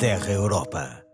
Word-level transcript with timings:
Terra 0.00 0.30
Europa. 0.30 1.04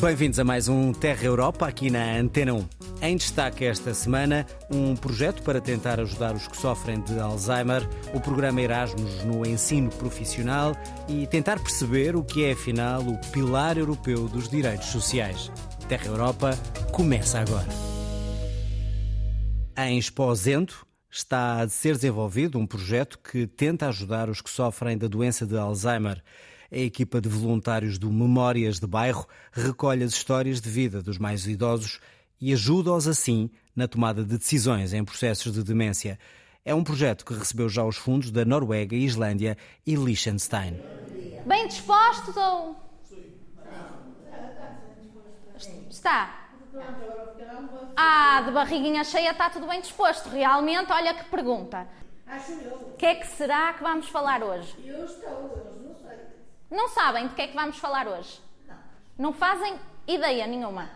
Bem-vindos 0.00 0.38
a 0.38 0.44
mais 0.44 0.66
um 0.66 0.94
Terra 0.94 1.24
Europa 1.24 1.66
aqui 1.66 1.90
na 1.90 2.16
Antena 2.16 2.54
1. 2.54 2.68
Em 3.02 3.16
destaque 3.18 3.66
esta 3.66 3.92
semana, 3.92 4.46
um 4.70 4.96
projeto 4.96 5.42
para 5.42 5.60
tentar 5.60 6.00
ajudar 6.00 6.34
os 6.34 6.48
que 6.48 6.56
sofrem 6.56 7.02
de 7.02 7.18
Alzheimer, 7.20 7.86
o 8.14 8.20
programa 8.20 8.62
Erasmus 8.62 9.22
no 9.24 9.44
ensino 9.44 9.90
profissional 9.90 10.74
e 11.06 11.26
tentar 11.26 11.60
perceber 11.60 12.16
o 12.16 12.24
que 12.24 12.46
é, 12.46 12.52
afinal, 12.52 13.02
o 13.02 13.18
pilar 13.30 13.76
europeu 13.76 14.26
dos 14.26 14.48
direitos 14.48 14.86
sociais. 14.86 15.52
Terra 15.90 16.06
Europa 16.06 16.52
começa 16.92 17.38
agora. 17.38 17.68
Em 19.76 19.98
Esposento 19.98 20.86
está 21.10 21.60
a 21.60 21.68
ser 21.68 21.94
desenvolvido 21.94 22.58
um 22.58 22.66
projeto 22.66 23.18
que 23.18 23.46
tenta 23.46 23.86
ajudar 23.86 24.30
os 24.30 24.40
que 24.40 24.48
sofrem 24.48 24.96
da 24.96 25.06
doença 25.06 25.44
de 25.44 25.58
Alzheimer. 25.58 26.22
A 26.70 26.78
equipa 26.78 27.20
de 27.20 27.28
voluntários 27.28 27.98
do 27.98 28.10
Memórias 28.10 28.80
de 28.80 28.86
Bairro 28.86 29.26
recolhe 29.52 30.02
as 30.02 30.12
histórias 30.12 30.60
de 30.60 30.68
vida 30.68 31.02
dos 31.02 31.18
mais 31.18 31.46
idosos 31.46 32.00
e 32.40 32.52
ajuda-os 32.52 33.06
assim 33.06 33.50
na 33.74 33.86
tomada 33.86 34.24
de 34.24 34.36
decisões 34.36 34.92
em 34.92 35.04
processos 35.04 35.52
de 35.52 35.62
demência. 35.62 36.18
É 36.64 36.74
um 36.74 36.82
projeto 36.82 37.24
que 37.24 37.32
recebeu 37.32 37.68
já 37.68 37.84
os 37.84 37.96
fundos 37.96 38.30
da 38.30 38.44
Noruega, 38.44 38.96
Islândia 38.96 39.56
e 39.86 39.94
Liechtenstein. 39.94 40.80
Bem 41.46 41.68
dispostos 41.68 42.36
ou. 42.36 42.76
Está. 45.88 46.48
Ah, 47.96 48.42
de 48.44 48.50
barriguinha 48.50 49.04
cheia 49.04 49.30
está 49.30 49.48
tudo 49.48 49.66
bem 49.66 49.80
disposto. 49.80 50.28
Realmente, 50.28 50.92
olha 50.92 51.14
que 51.14 51.24
pergunta. 51.30 51.86
O 52.92 52.96
que 52.96 53.06
é 53.06 53.14
que 53.14 53.26
será 53.28 53.72
que 53.72 53.82
vamos 53.82 54.08
falar 54.08 54.42
hoje? 54.42 54.74
Eu 54.84 55.04
estou, 55.04 55.75
não 56.70 56.88
sabem 56.88 57.28
de 57.28 57.34
que 57.34 57.42
é 57.42 57.46
que 57.48 57.54
vamos 57.54 57.78
falar 57.78 58.08
hoje? 58.08 58.40
Não 59.18 59.32
fazem 59.32 59.74
ideia 60.06 60.46
nenhuma? 60.46 60.90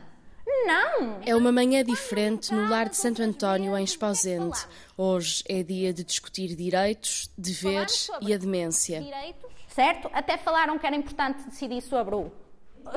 Não! 0.67 1.21
É 1.25 1.35
uma 1.35 1.53
manhã 1.53 1.85
diferente 1.85 2.53
no 2.53 2.69
lar 2.69 2.89
de 2.89 2.97
Santo 2.97 3.23
António, 3.23 3.77
em 3.77 3.85
Esposende. 3.85 4.59
Hoje 4.97 5.45
é 5.49 5.63
dia 5.63 5.93
de 5.93 6.03
discutir 6.03 6.55
direitos, 6.57 7.31
deveres 7.39 8.11
e 8.21 8.35
a 8.35 8.37
demência. 8.37 9.01
Direitos, 9.01 9.51
certo? 9.69 10.11
Até 10.13 10.37
falaram 10.37 10.79
que 10.79 10.87
era 10.87 10.97
importante 10.97 11.45
decidir 11.45 11.81
sobre 11.83 12.15
o, 12.17 12.33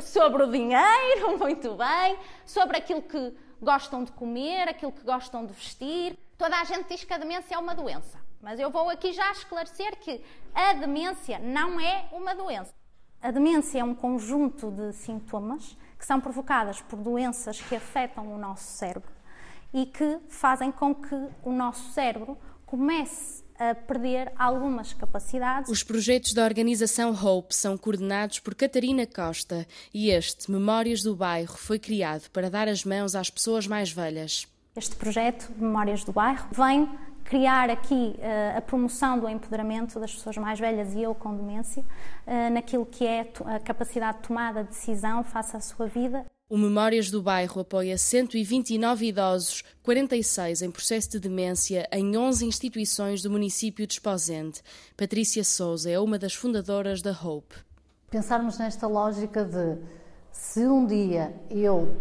sobre 0.02 0.44
o 0.44 0.52
dinheiro, 0.52 1.38
muito 1.40 1.76
bem, 1.76 2.18
sobre 2.46 2.78
aquilo 2.78 3.02
que 3.02 3.34
gostam 3.62 4.04
de 4.04 4.12
comer, 4.12 4.68
aquilo 4.68 4.92
que 4.92 5.04
gostam 5.04 5.46
de 5.46 5.54
vestir. 5.54 6.18
Toda 6.38 6.60
a 6.60 6.64
gente 6.64 6.88
diz 6.90 7.04
que 7.04 7.14
a 7.14 7.18
demência 7.18 7.56
é 7.56 7.58
uma 7.58 7.76
doença, 7.76 8.20
mas 8.44 8.60
eu 8.60 8.70
vou 8.70 8.90
aqui 8.90 9.14
já 9.14 9.32
esclarecer 9.32 9.98
que 10.00 10.22
a 10.54 10.74
demência 10.74 11.40
não 11.40 11.80
é 11.80 12.10
uma 12.12 12.36
doença. 12.36 12.74
A 13.22 13.32
demência 13.32 13.80
é 13.80 13.84
um 13.84 13.96
conjunto 13.96 14.70
de 14.70 14.92
sintomas 14.92 15.78
que 15.98 16.06
são 16.06 16.20
provocadas 16.20 16.82
por 16.82 17.00
doenças 17.00 17.62
que 17.62 17.74
afetam 17.74 18.28
o 18.36 18.38
nosso 18.38 18.66
cérebro 18.66 19.10
e 19.74 19.86
que 19.86 20.20
fazem 20.28 20.74
com 20.74 20.94
que 20.94 21.16
o 21.42 21.54
nosso 21.54 21.94
cérebro 21.94 22.38
comece 22.66 23.44
a 23.58 23.74
perder 23.74 24.34
algumas 24.38 24.92
capacidades. 24.92 25.72
Os 25.72 25.82
projetos 25.82 26.34
da 26.34 26.44
organização 26.44 27.12
Hope 27.12 27.56
são 27.56 27.78
coordenados 27.78 28.40
por 28.40 28.54
Catarina 28.56 29.08
Costa 29.08 29.66
e 29.94 30.10
este, 30.10 30.52
Memórias 30.52 31.02
do 31.02 31.16
Bairro, 31.16 31.56
foi 31.56 31.80
criado 31.80 32.30
para 32.32 32.50
dar 32.50 32.68
as 32.68 32.84
mãos 32.84 33.16
às 33.16 33.30
pessoas 33.30 33.66
mais 33.68 33.90
velhas. 33.90 34.46
Este 34.76 34.96
projeto, 34.96 35.50
Memórias 35.56 36.04
do 36.04 36.12
Bairro, 36.12 36.48
vem 36.52 36.90
criar 37.24 37.70
aqui 37.70 38.16
uh, 38.18 38.58
a 38.58 38.62
promoção 38.62 39.18
do 39.20 39.28
empoderamento 39.28 40.00
das 40.00 40.14
pessoas 40.14 40.38
mais 40.38 40.60
velhas 40.60 40.94
e 40.94 41.02
eu 41.02 41.16
com 41.16 41.36
demência, 41.36 41.84
uh, 42.28 42.54
naquilo 42.54 42.86
que 42.86 43.06
é 43.06 43.28
a 43.46 43.60
capacidade 43.60 44.18
de 44.18 44.28
tomada 44.28 44.64
de 44.64 44.70
decisão 44.70 45.24
face 45.24 45.56
à 45.56 45.60
sua 45.60 45.88
vida. 45.88 46.26
O 46.50 46.58
Memórias 46.58 47.10
do 47.10 47.22
Bairro 47.22 47.62
apoia 47.62 47.98
129 47.98 49.08
idosos, 49.08 49.64
46 49.82 50.62
em 50.62 50.70
processo 50.70 51.12
de 51.12 51.20
demência, 51.20 51.88
em 51.92 52.16
11 52.16 52.46
instituições 52.46 53.24
do 53.24 53.32
município 53.32 53.88
de 53.88 53.94
Esposende. 53.94 54.62
Patrícia 54.96 55.44
Souza 55.44 55.90
é 55.90 56.00
uma 56.00 56.20
das 56.20 56.36
fundadoras 56.36 57.02
da 57.02 57.12
Hope. 57.12 57.56
Pensarmos 58.12 58.60
nesta 58.60 58.86
lógica 58.86 59.44
de 59.44 59.80
se 60.32 60.68
um 60.68 60.86
dia 60.86 61.34
eu, 61.50 61.98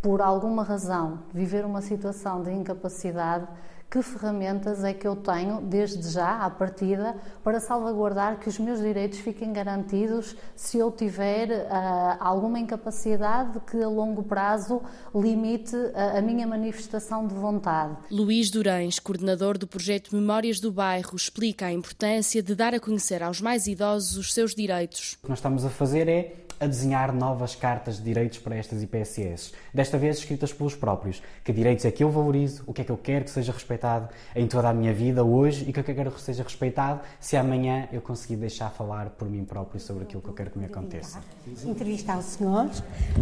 por 0.00 0.20
alguma 0.20 0.62
razão, 0.62 1.24
viver 1.34 1.64
uma 1.64 1.80
situação 1.80 2.42
de 2.42 2.52
incapacidade, 2.52 3.48
que 3.90 4.02
ferramentas 4.02 4.82
é 4.82 4.92
que 4.92 5.06
eu 5.06 5.16
tenho, 5.16 5.60
desde 5.60 6.10
já, 6.10 6.44
à 6.44 6.50
partida, 6.50 7.16
para 7.42 7.60
salvaguardar 7.60 8.38
que 8.38 8.48
os 8.48 8.58
meus 8.58 8.80
direitos 8.80 9.18
fiquem 9.18 9.52
garantidos 9.52 10.36
se 10.54 10.78
eu 10.78 10.90
tiver 10.90 11.48
uh, 11.50 12.16
alguma 12.18 12.58
incapacidade 12.58 13.60
que 13.70 13.80
a 13.82 13.88
longo 13.88 14.22
prazo 14.22 14.82
limite 15.14 15.76
a, 15.94 16.18
a 16.18 16.22
minha 16.22 16.46
manifestação 16.46 17.26
de 17.26 17.34
vontade. 17.34 17.96
Luís 18.10 18.50
Durães, 18.50 18.98
coordenador 18.98 19.56
do 19.56 19.66
projeto 19.66 20.14
Memórias 20.14 20.60
do 20.60 20.72
Bairro, 20.72 21.14
explica 21.14 21.66
a 21.66 21.72
importância 21.72 22.42
de 22.42 22.54
dar 22.54 22.74
a 22.74 22.80
conhecer 22.80 23.22
aos 23.22 23.40
mais 23.40 23.66
idosos 23.66 24.16
os 24.16 24.34
seus 24.34 24.54
direitos. 24.54 25.16
O 25.20 25.24
que 25.24 25.28
nós 25.28 25.38
estamos 25.38 25.64
a 25.64 25.70
fazer 25.70 26.08
é 26.08 26.45
a 26.60 26.66
desenhar 26.66 27.12
novas 27.12 27.54
cartas 27.54 27.98
de 27.98 28.04
direitos 28.04 28.38
para 28.38 28.56
estas 28.56 28.82
IPSS, 28.82 29.52
desta 29.72 29.98
vez 29.98 30.18
escritas 30.18 30.52
pelos 30.52 30.74
próprios. 30.74 31.22
Que 31.44 31.52
direitos 31.52 31.84
é 31.84 31.90
que 31.90 32.02
eu 32.02 32.10
valorizo, 32.10 32.62
o 32.66 32.72
que 32.72 32.82
é 32.82 32.84
que 32.84 32.90
eu 32.90 32.96
quero 32.96 33.24
que 33.24 33.30
seja 33.30 33.52
respeitado 33.52 34.08
em 34.34 34.46
toda 34.46 34.68
a 34.68 34.72
minha 34.72 34.92
vida 34.92 35.24
hoje? 35.24 35.64
E 35.66 35.70
o 35.70 35.72
que 35.72 35.80
é 35.80 35.82
que 35.82 35.90
eu 35.90 35.94
quero 35.94 36.10
que 36.10 36.20
seja 36.20 36.42
respeitado 36.42 37.00
se 37.20 37.36
amanhã 37.36 37.88
eu 37.92 38.00
conseguir 38.00 38.36
deixar 38.36 38.70
falar 38.70 39.10
por 39.10 39.28
mim 39.28 39.44
próprio 39.44 39.80
sobre 39.80 40.04
aquilo 40.04 40.22
que 40.22 40.28
eu 40.28 40.34
quero 40.34 40.50
que 40.50 40.58
me 40.58 40.66
aconteça. 40.66 41.20
Entrevistar 41.64 42.18
o 42.18 42.22
senhor, 42.22 42.70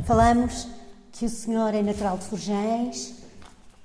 falamos 0.05 0.69
que 1.13 1.27
o 1.27 1.29
senhor 1.29 1.75
é 1.75 1.83
natural 1.83 2.19
de 2.19 2.25
Forjães, 2.25 3.15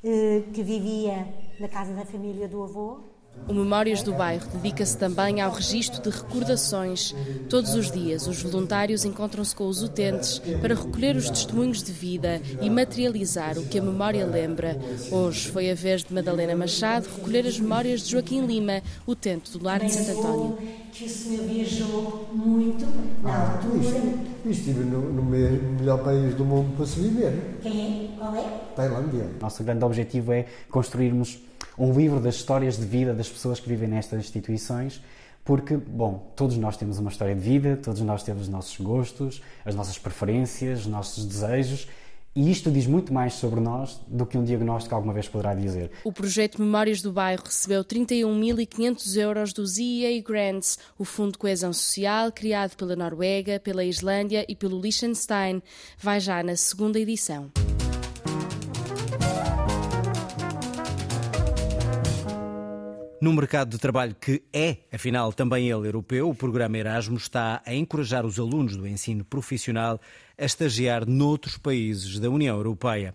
eh, 0.03 0.43
que 0.53 0.63
vivia 0.63 1.27
na 1.59 1.67
casa 1.67 1.93
da 1.93 2.05
família 2.05 2.47
do 2.47 2.63
avô, 2.63 3.01
o 3.47 3.53
Memórias 3.53 4.03
do 4.03 4.13
Bairro 4.13 4.45
dedica-se 4.53 4.97
também 4.97 5.41
ao 5.41 5.51
registro 5.51 6.01
de 6.01 6.09
recordações. 6.09 7.15
Todos 7.49 7.73
os 7.73 7.91
dias, 7.91 8.27
os 8.27 8.41
voluntários 8.41 9.05
encontram-se 9.05 9.55
com 9.55 9.67
os 9.67 9.81
utentes 9.81 10.39
para 10.61 10.75
recolher 10.75 11.15
os 11.15 11.29
testemunhos 11.29 11.81
de 11.81 11.91
vida 11.91 12.41
e 12.61 12.69
materializar 12.69 13.57
o 13.57 13.65
que 13.65 13.79
a 13.79 13.81
memória 13.81 14.25
lembra. 14.25 14.77
Hoje 15.11 15.49
foi 15.49 15.71
a 15.71 15.75
vez 15.75 16.03
de 16.03 16.13
Madalena 16.13 16.55
Machado 16.55 17.07
recolher 17.07 17.47
as 17.47 17.59
memórias 17.59 18.01
de 18.01 18.11
Joaquim 18.11 18.45
Lima, 18.45 18.81
utente 19.07 19.57
do 19.57 19.63
Lar 19.63 19.79
de 19.79 19.91
Santo 19.91 20.19
António. 20.19 20.57
Que 20.91 21.05
o 21.05 21.09
senhor 21.09 21.45
viajou 21.45 22.29
muito 22.33 22.85
na 23.23 23.31
ah, 23.31 23.51
altura. 23.53 24.29
Estive 24.45 24.83
no, 24.83 25.13
no 25.13 25.23
melhor 25.23 26.03
país 26.03 26.35
do 26.35 26.43
mundo 26.43 26.75
para 26.75 26.85
se 26.85 26.99
viver. 26.99 27.57
Quem 27.61 28.11
é? 28.13 28.17
Qual 28.17 28.35
é? 28.35 28.43
Tailândia. 28.75 29.27
Nosso 29.39 29.63
grande 29.63 29.85
objetivo 29.85 30.31
é 30.33 30.45
construirmos 30.69 31.39
um 31.79 31.93
livro 31.93 32.19
das 32.19 32.35
histórias 32.35 32.77
de 32.77 32.85
vida 32.85 33.13
das 33.13 33.29
pessoas 33.29 33.59
que 33.59 33.69
vivem 33.69 33.87
nestas 33.87 34.19
instituições, 34.19 35.01
porque, 35.45 35.77
bom, 35.77 36.31
todos 36.35 36.57
nós 36.57 36.75
temos 36.75 36.99
uma 36.99 37.09
história 37.09 37.33
de 37.33 37.41
vida, 37.41 37.79
todos 37.81 38.01
nós 38.01 38.21
temos 38.21 38.43
os 38.43 38.49
nossos 38.49 38.77
gostos, 38.79 39.41
as 39.65 39.73
nossas 39.73 39.97
preferências, 39.97 40.81
os 40.81 40.87
nossos 40.87 41.25
desejos. 41.25 41.87
E 42.35 42.51
isto 42.51 42.69
diz 42.69 42.85
muito 42.85 43.11
mais 43.11 43.33
sobre 43.33 43.59
nós 43.59 43.99
do 44.07 44.25
que 44.25 44.37
um 44.37 44.43
diagnóstico 44.43 44.93
alguma 44.93 45.13
vez 45.13 45.27
poderá 45.27 45.55
dizer. 45.55 45.89
O 46.03 46.11
projeto 46.13 46.61
Memórias 46.61 47.01
do 47.01 47.11
Bairro 47.11 47.43
recebeu 47.43 47.83
31.500 47.83 49.17
euros 49.17 49.51
dos 49.51 49.79
EEA 49.79 50.21
Grants, 50.21 50.77
o 50.97 51.03
Fundo 51.03 51.31
de 51.31 51.37
Coesão 51.39 51.73
Social, 51.73 52.31
criado 52.31 52.75
pela 52.75 52.95
Noruega, 52.95 53.59
pela 53.59 53.83
Islândia 53.83 54.45
e 54.47 54.55
pelo 54.55 54.79
Liechtenstein. 54.79 55.63
Vai 55.97 56.19
já 56.19 56.43
na 56.43 56.55
segunda 56.55 56.99
edição. 56.99 57.49
Num 63.21 63.33
mercado 63.33 63.71
de 63.71 63.77
trabalho 63.77 64.15
que 64.15 64.41
é, 64.53 64.77
afinal, 64.93 65.33
também 65.33 65.69
ele 65.69 65.87
europeu, 65.87 66.29
o 66.29 66.35
programa 66.35 66.77
Erasmus 66.77 67.23
está 67.23 67.61
a 67.65 67.73
encorajar 67.73 68.25
os 68.25 68.39
alunos 68.39 68.77
do 68.77 68.87
ensino 68.87 69.25
profissional 69.25 69.99
a 70.37 70.45
estagiar 70.45 71.05
noutros 71.05 71.57
países 71.57 72.17
da 72.17 72.29
União 72.29 72.55
Europeia. 72.55 73.13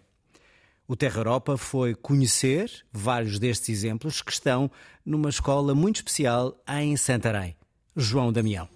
O 0.86 0.94
Terra 0.94 1.20
Europa 1.20 1.56
foi 1.56 1.94
conhecer 1.94 2.70
vários 2.92 3.38
destes 3.38 3.70
exemplos 3.70 4.20
que 4.20 4.30
estão 4.30 4.70
numa 5.06 5.30
escola 5.30 5.74
muito 5.74 5.96
especial 5.96 6.54
em 6.68 6.94
Santarém. 6.98 7.56
João 7.96 8.30
Damião. 8.30 8.68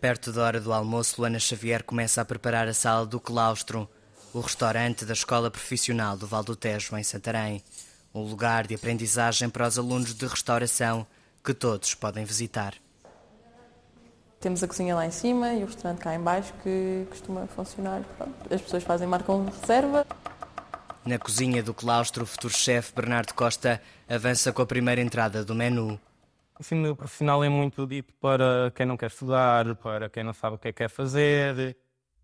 Perto 0.00 0.32
da 0.32 0.42
hora 0.42 0.60
do 0.60 0.72
almoço, 0.72 1.20
Luana 1.20 1.38
Xavier 1.38 1.84
começa 1.84 2.20
a 2.20 2.24
preparar 2.24 2.66
a 2.66 2.74
sala 2.74 3.06
do 3.06 3.20
claustro 3.20 3.88
o 4.34 4.40
restaurante 4.40 5.04
da 5.04 5.12
Escola 5.12 5.50
Profissional 5.50 6.16
do 6.16 6.26
Val 6.26 6.42
do 6.42 6.54
Tejo, 6.54 6.96
em 6.96 7.02
Santarém, 7.02 7.62
um 8.14 8.22
lugar 8.22 8.66
de 8.66 8.74
aprendizagem 8.74 9.48
para 9.48 9.66
os 9.66 9.78
alunos 9.78 10.14
de 10.14 10.26
restauração 10.26 11.06
que 11.42 11.54
todos 11.54 11.94
podem 11.94 12.24
visitar. 12.24 12.74
Temos 14.40 14.62
a 14.62 14.68
cozinha 14.68 14.94
lá 14.94 15.06
em 15.06 15.10
cima 15.10 15.52
e 15.54 15.64
o 15.64 15.66
restaurante 15.66 16.00
cá 16.00 16.14
em 16.14 16.20
baixo 16.20 16.52
que 16.62 17.06
costuma 17.08 17.46
funcionar. 17.46 18.02
Pronto, 18.16 18.54
as 18.54 18.60
pessoas 18.60 18.84
fazem 18.84 19.08
marcam 19.08 19.46
reserva. 19.46 20.06
Na 21.04 21.18
cozinha 21.18 21.62
do 21.62 21.72
claustro, 21.72 22.22
o 22.22 22.26
futuro 22.26 22.54
chefe 22.54 22.92
Bernardo 22.94 23.32
Costa 23.32 23.80
avança 24.08 24.52
com 24.52 24.62
a 24.62 24.66
primeira 24.66 25.00
entrada 25.00 25.44
do 25.44 25.54
menu. 25.54 25.98
O 26.58 26.60
ensino 26.60 26.94
profissional 26.94 27.42
é 27.42 27.48
muito 27.48 27.86
dito 27.86 28.12
para 28.20 28.70
quem 28.74 28.84
não 28.84 28.96
quer 28.96 29.06
estudar, 29.06 29.74
para 29.76 30.08
quem 30.08 30.22
não 30.22 30.34
sabe 30.34 30.56
o 30.56 30.58
que 30.58 30.68
é 30.68 30.72
que 30.72 30.78
quer 30.78 30.90
fazer, 30.90 31.76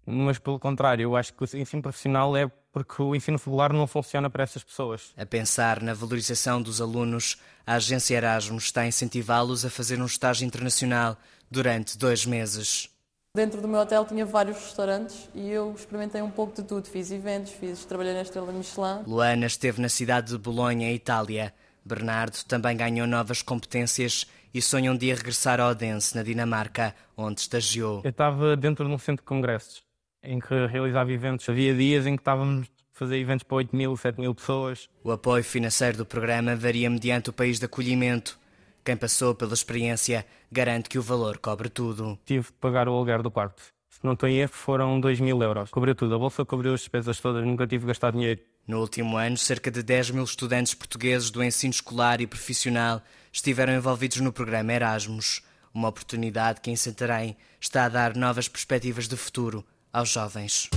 mas 0.07 0.39
pelo 0.39 0.59
contrário, 0.59 1.03
eu 1.03 1.17
acho 1.17 1.33
que 1.33 1.43
o 1.43 1.59
ensino 1.59 1.83
profissional 1.83 2.37
é 2.37 2.51
porque 2.73 3.01
o 3.01 3.15
ensino 3.15 3.39
regular 3.39 3.73
não 3.73 3.87
funciona 3.87 4.29
para 4.29 4.43
essas 4.43 4.65
pessoas. 4.65 5.13
A 5.17 5.25
pensar 5.25 5.81
na 5.81 5.95
valorização 5.95 6.61
dos 6.61 6.81
alunos, 6.81 7.39
a 7.67 7.75
agência 7.75 8.17
Erasmus 8.17 8.65
está 8.65 8.83
a 8.83 8.87
incentivá-los 8.87 9.65
a 9.65 9.71
fazer 9.71 10.01
um 10.01 10.07
estágio 10.07 10.47
internacional 10.47 11.17
durante 11.51 11.97
dois 11.97 12.27
meses. 12.27 12.91
Dentro 13.37 13.61
do 13.61 13.67
meu 13.67 13.81
hotel 13.81 14.05
tinha 14.05 14.25
vários 14.25 14.59
restaurantes 14.59 15.29
e 15.35 15.51
eu 15.51 15.73
experimentei 15.75 16.23
um 16.23 16.31
pouco 16.31 16.55
de 16.55 16.63
tudo. 16.63 16.87
Fiz 16.87 17.11
eventos, 17.11 17.53
fiz, 17.53 17.85
trabalhei 17.85 18.13
na 18.15 18.23
Estrela 18.23 18.53
Michelin. 18.53 19.03
Luana 19.07 19.47
esteve 19.47 19.81
na 19.81 19.89
cidade 19.89 20.31
de 20.31 20.39
Bolonha, 20.39 20.93
Itália. 20.93 21.53
Bernardo 21.85 22.45
também 22.45 22.77
ganhou 22.77 23.07
novas 23.07 23.43
competências 23.43 24.27
e 24.55 24.63
sonha 24.63 24.93
um 24.93 24.97
dia 24.97 25.17
regressar 25.17 25.61
a 25.61 25.69
Odense, 25.69 26.15
na 26.15 26.23
Dinamarca, 26.23 26.95
onde 27.17 27.41
estagiou. 27.41 28.01
Eu 28.05 28.11
estava 28.11 28.57
dentro 28.57 28.87
de 28.87 28.93
um 28.93 28.99
centro 28.99 29.23
de 29.23 29.29
congressos, 29.29 29.84
em 30.25 30.41
que 30.41 30.67
realizava 30.67 31.13
eventos. 31.13 31.49
Havia 31.49 31.75
dias 31.75 32.07
em 32.07 32.17
que 32.17 32.21
estávamos 32.21 32.67
a 32.67 32.99
fazer 32.99 33.19
eventos 33.19 33.45
para 33.45 33.57
8 33.57 33.77
mil, 33.77 33.97
7 33.97 34.21
mil 34.21 34.35
pessoas. 34.35 34.89
O 35.03 35.13
apoio 35.13 35.45
financeiro 35.45 35.99
do 35.99 36.07
programa 36.07 36.57
varia 36.57 36.89
mediante 36.89 37.31
o 37.31 37.33
país 37.33 37.59
de 37.59 37.67
acolhimento. 37.67 38.39
Quem 38.85 38.97
passou 38.97 39.35
pela 39.35 39.55
experiência 39.55 40.27
garante 40.51 40.89
que 40.89 40.99
o 40.99 41.03
valor 41.03 41.39
cobre 41.39 41.69
tudo. 41.69 42.19
Tive 42.25 42.47
de 42.47 42.53
pagar 42.53 42.89
o 42.89 42.93
aluguer 42.93 43.23
do 43.23 43.31
quarto. 43.31 43.63
Se 43.89 44.01
não 44.03 44.13
estou 44.13 44.29
em 44.29 44.39
erro, 44.39 44.53
foram 44.53 45.01
2 45.01 45.21
mil 45.21 45.43
euros. 45.43 45.71
Cobriu 45.71 45.95
tudo. 45.95 46.15
A 46.15 46.19
bolsa 46.19 46.45
cobriu 46.45 46.75
as 46.75 46.81
despesas 46.81 47.21
todas. 47.21 47.45
Nunca 47.45 47.67
tive 47.67 47.83
de 47.83 47.89
gastar 47.89 48.13
dinheiro. 48.13 48.41
No 48.67 48.81
último 48.81 49.17
ano, 49.17 49.37
cerca 49.37 49.71
de 49.71 49.83
10 49.83 50.11
mil 50.11 50.25
estudantes 50.25 50.75
portugueses 50.75 51.31
do 51.31 51.45
ensino 51.45 51.71
escolar 51.71 52.21
e 52.21 52.27
profissional 52.27 53.03
estiveram 53.33 53.75
envolvidos 53.75 54.21
no 54.21 54.33
programa 54.33 54.73
Erasmus. 54.73 55.43
Uma 55.73 55.89
oportunidade 55.89 56.61
que 56.61 56.71
em 56.71 56.77
Santarém 56.77 57.37
está 57.61 57.85
a 57.85 57.89
dar 57.89 58.17
novas 58.17 58.49
perspectivas 58.49 59.09
de 59.09 59.17
futuro 59.17 59.65
aos 59.95 60.11
jovens. 60.11 60.69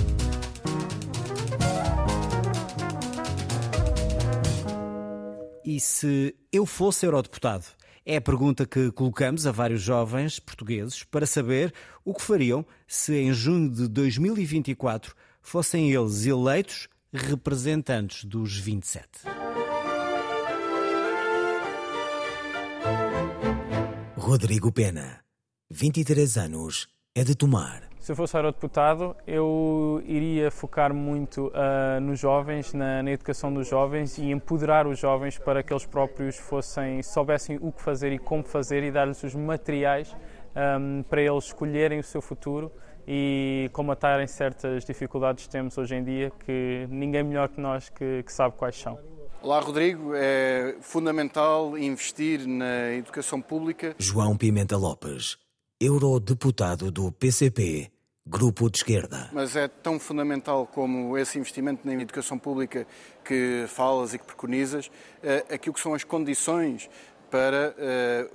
E 5.65 5.79
se 5.81 6.33
eu 6.53 6.65
fosse 6.65 7.05
eurodeputado? 7.05 7.65
É 8.05 8.15
a 8.15 8.21
pergunta 8.21 8.65
que 8.65 8.89
colocamos 8.91 9.45
a 9.45 9.51
vários 9.51 9.81
jovens 9.81 10.39
portugueses 10.39 11.03
para 11.03 11.25
saber 11.25 11.73
o 12.05 12.13
que 12.13 12.21
fariam 12.21 12.65
se 12.87 13.13
em 13.15 13.33
junho 13.33 13.69
de 13.69 13.85
2024 13.89 15.13
fossem 15.41 15.91
eles 15.91 16.25
eleitos 16.25 16.87
representantes 17.11 18.23
dos 18.23 18.57
27. 18.57 19.07
Rodrigo 24.15 24.71
Pena, 24.71 25.21
23 25.69 26.37
anos, 26.37 26.87
é 27.13 27.23
de 27.23 27.35
Tomar. 27.35 27.87
Se 28.07 28.13
eu 28.13 28.15
fosse 28.15 28.38
eurodeputado, 28.38 29.18
eu 29.27 30.01
iria 30.06 30.50
focar 30.50 30.94
muito 30.94 31.48
uh, 31.48 32.00
nos 32.00 32.18
jovens, 32.18 32.74
na, 32.74 33.04
na, 33.04 33.12
educação 33.12 33.54
dos 33.54 33.68
jovens 33.68 34.18
e 34.18 34.31
empoderar 34.31 34.88
os 34.88 34.98
jovens 34.98 35.38
para 35.38 35.62
que 35.62 35.74
eles 35.74 35.86
próprios 35.86 36.38
fossem, 36.38 37.04
soubessem 37.04 37.59
o 37.62 37.69
que 37.69 37.81
fazer 37.81 38.13
e 38.13 38.18
como 38.18 38.45
fazer 38.45 38.81
e 38.81 38.92
dar-lhes 38.92 39.21
os 39.24 39.36
materiais 39.36 40.15
um, 40.56 41.04
para 41.04 41.21
eles 41.21 41.48
escolherem 41.48 42.00
o 42.00 42.04
seu 42.04 42.21
futuro 42.21 42.71
e 43.06 43.69
combatarem 43.74 44.25
certas 44.25 44.86
dificuldades 44.86 45.45
que 45.45 45.50
temos 45.50 45.77
hoje 45.77 45.95
em 45.95 46.03
dia, 46.06 46.31
que 46.45 46.88
ninguém 46.89 47.25
melhor 47.25 47.50
que 47.50 47.60
nós 47.60 47.89
que, 47.89 48.24
que 48.24 48.31
sabe 48.31 48.56
quais 48.56 48.77
são. 48.80 48.98
Olá, 49.42 49.60
Rodrigo. 49.60 50.13
É 50.15 50.77
fundamental 50.80 51.77
investir 51.77 52.48
na 52.48 52.94
educação 52.94 53.42
pública. 53.42 53.94
João 54.00 54.38
Pimenta 54.38 54.77
Lopes, 54.77 55.38
eurodeputado 55.81 56.89
do 56.89 57.12
PCP 57.12 57.92
grupo 58.27 58.69
de 58.69 58.77
esquerda. 58.77 59.29
Mas 59.31 59.56
é 59.56 59.68
tão 59.68 60.00
fundamental 60.00 60.68
como 60.68 61.18
esse 61.18 61.39
investimento 61.39 61.88
na 61.88 61.94
educação 61.94 62.38
pública 62.38 62.85
que 63.24 63.65
falas 63.68 64.13
e 64.13 64.19
que 64.19 64.25
preconizas, 64.25 64.91
eh, 65.24 65.45
aquilo 65.50 65.74
que 65.74 65.81
são 65.81 65.94
as 65.94 66.03
condições 66.03 66.89
para 67.29 67.75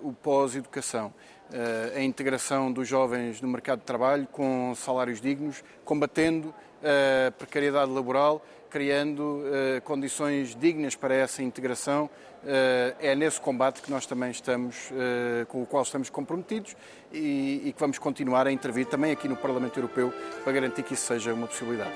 uh, 0.02 0.08
o 0.08 0.12
pós-educação. 0.12 1.12
Uh, 1.50 1.98
a 1.98 2.02
integração 2.02 2.72
dos 2.72 2.88
jovens 2.88 3.40
no 3.40 3.48
mercado 3.48 3.80
de 3.80 3.84
trabalho 3.84 4.26
com 4.26 4.74
salários 4.74 5.20
dignos, 5.20 5.62
combatendo 5.84 6.54
a 6.82 7.30
precariedade 7.30 7.90
laboral, 7.90 8.44
criando 8.72 9.20
uh, 9.20 9.82
condições 9.84 10.56
dignas 10.56 10.96
para 10.96 11.14
essa 11.14 11.42
integração. 11.42 12.06
Uh, 12.42 12.96
é 12.98 13.14
nesse 13.14 13.38
combate 13.38 13.82
que 13.82 13.90
nós 13.90 14.06
também 14.06 14.30
estamos, 14.30 14.90
uh, 14.90 15.46
com 15.46 15.62
o 15.62 15.66
qual 15.66 15.82
estamos 15.82 16.08
comprometidos 16.08 16.74
e, 17.12 17.60
e 17.66 17.72
que 17.72 17.78
vamos 17.78 17.98
continuar 17.98 18.46
a 18.46 18.52
intervir 18.52 18.86
também 18.86 19.12
aqui 19.12 19.28
no 19.28 19.36
Parlamento 19.36 19.76
Europeu 19.78 20.12
para 20.42 20.52
garantir 20.54 20.82
que 20.82 20.94
isso 20.94 21.06
seja 21.06 21.34
uma 21.34 21.46
possibilidade. 21.46 21.92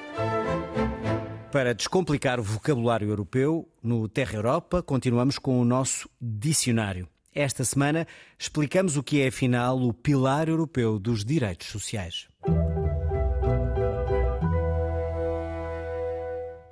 Para 1.51 1.75
descomplicar 1.75 2.39
o 2.39 2.43
vocabulário 2.43 3.09
europeu, 3.09 3.67
no 3.83 4.07
Terra 4.07 4.35
Europa 4.35 4.83
continuamos 4.83 5.39
com 5.39 5.59
o 5.59 5.65
nosso 5.65 6.11
dicionário. 6.21 7.09
Esta 7.35 7.65
semana 7.65 8.07
explicamos 8.39 8.97
o 8.97 9.03
que 9.03 9.23
é, 9.23 9.29
afinal, 9.29 9.81
o 9.81 9.95
Pilar 9.95 10.49
Europeu 10.49 10.99
dos 10.99 11.25
Direitos 11.25 11.69
Sociais. 11.69 12.29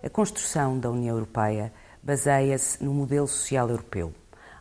A 0.04 0.10
construção 0.10 0.78
da 0.78 0.90
União 0.90 1.16
Europeia 1.16 1.72
baseia-se 2.02 2.84
no 2.84 2.92
modelo 2.92 3.26
social 3.26 3.70
europeu, 3.70 4.12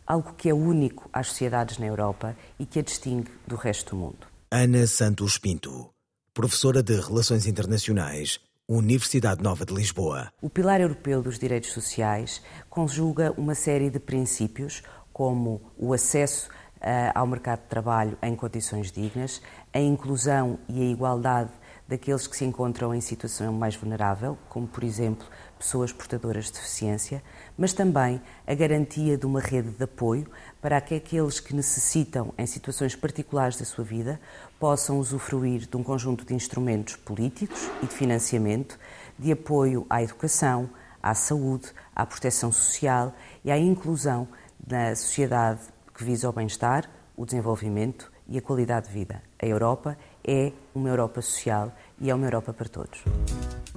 algo 0.06 0.32
que 0.32 0.48
é 0.48 0.54
único 0.54 1.06
às 1.12 1.26
sociedades 1.26 1.76
na 1.76 1.84
Europa 1.84 2.34
e 2.58 2.64
que 2.64 2.78
a 2.78 2.82
distingue 2.82 3.30
do 3.46 3.54
resto 3.54 3.90
do 3.90 4.00
mundo. 4.00 4.26
Ana 4.50 4.86
Santos 4.86 5.36
Pinto, 5.36 5.90
professora 6.32 6.82
de 6.82 6.98
Relações 6.98 7.46
Internacionais, 7.46 8.40
Universidade 8.66 9.42
Nova 9.42 9.66
de 9.66 9.74
Lisboa. 9.74 10.32
O 10.40 10.48
Pilar 10.48 10.80
Europeu 10.80 11.22
dos 11.22 11.38
Direitos 11.38 11.72
Sociais 11.72 12.40
conjuga 12.70 13.30
uma 13.36 13.54
série 13.54 13.90
de 13.90 14.00
princípios, 14.00 14.82
como 15.12 15.60
o 15.76 15.92
acesso 15.92 16.48
uh, 16.48 17.12
ao 17.14 17.26
mercado 17.26 17.60
de 17.60 17.68
trabalho 17.68 18.16
em 18.22 18.34
condições 18.34 18.90
dignas, 18.90 19.42
a 19.74 19.78
inclusão 19.78 20.58
e 20.70 20.80
a 20.80 20.86
igualdade 20.86 21.50
daqueles 21.86 22.26
que 22.26 22.36
se 22.36 22.44
encontram 22.44 22.94
em 22.94 23.00
situação 23.00 23.52
mais 23.52 23.76
vulnerável, 23.76 24.38
como 24.48 24.66
por 24.66 24.82
exemplo 24.82 25.26
pessoas 25.58 25.92
portadoras 25.92 26.46
de 26.46 26.52
deficiência, 26.52 27.22
mas 27.56 27.72
também 27.72 28.20
a 28.46 28.54
garantia 28.54 29.16
de 29.16 29.26
uma 29.26 29.40
rede 29.40 29.70
de 29.70 29.84
apoio 29.84 30.26
para 30.60 30.80
que 30.80 30.94
aqueles 30.94 31.40
que 31.40 31.54
necessitam, 31.54 32.32
em 32.38 32.46
situações 32.46 32.96
particulares 32.96 33.58
da 33.58 33.64
sua 33.64 33.84
vida, 33.84 34.20
possam 34.58 34.98
usufruir 34.98 35.68
de 35.68 35.76
um 35.76 35.82
conjunto 35.82 36.24
de 36.24 36.34
instrumentos 36.34 36.96
políticos 36.96 37.68
e 37.82 37.86
de 37.86 37.94
financiamento 37.94 38.78
de 39.18 39.32
apoio 39.32 39.86
à 39.88 40.02
educação, 40.02 40.68
à 41.02 41.14
saúde, 41.14 41.70
à 41.94 42.06
proteção 42.06 42.50
social 42.50 43.14
e 43.44 43.50
à 43.50 43.58
inclusão 43.58 44.26
na 44.66 44.96
sociedade 44.96 45.60
que 45.94 46.02
visa 46.02 46.28
o 46.28 46.32
bem-estar, 46.32 46.90
o 47.16 47.24
desenvolvimento 47.24 48.10
e 48.26 48.38
a 48.38 48.42
qualidade 48.42 48.88
de 48.88 48.92
vida. 48.92 49.22
A 49.40 49.46
Europa 49.46 49.96
é 50.26 50.52
uma 50.74 50.88
Europa 50.88 51.20
social 51.22 51.72
e 52.00 52.10
é 52.10 52.14
uma 52.14 52.26
Europa 52.26 52.52
para 52.52 52.68
todos. 52.68 53.02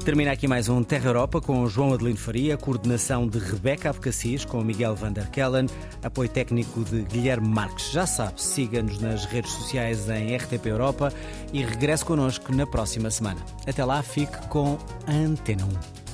Termina 0.03 0.31
aqui 0.31 0.47
mais 0.47 0.69
um 0.69 0.83
Terra 0.83 1.09
Europa 1.09 1.41
com 1.41 1.67
João 1.67 1.93
Adelino 1.93 2.17
Faria, 2.17 2.55
coordenação 2.55 3.27
de 3.27 3.39
Rebeca 3.39 3.89
Abcacis 3.89 4.45
com 4.45 4.61
Miguel 4.63 4.95
van 4.95 5.11
der 5.11 5.29
Kellen, 5.29 5.67
apoio 6.03 6.29
técnico 6.29 6.83
de 6.83 7.01
Guilherme 7.01 7.47
Marques. 7.47 7.91
Já 7.91 8.05
sabe, 8.05 8.41
siga-nos 8.41 8.99
nas 8.99 9.25
redes 9.25 9.51
sociais 9.51 10.07
em 10.09 10.35
RTP 10.35 10.67
Europa 10.67 11.11
e 11.51 11.63
regresse 11.63 12.05
connosco 12.05 12.53
na 12.53 12.65
próxima 12.65 13.09
semana. 13.09 13.43
Até 13.67 13.83
lá, 13.83 14.01
fique 14.01 14.47
com 14.47 14.77
a 15.05 15.11
Antena 15.11 15.65
1. 15.65 16.06